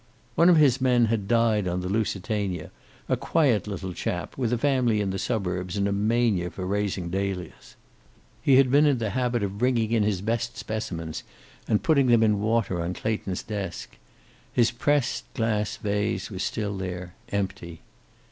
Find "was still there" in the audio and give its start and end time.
16.31-17.13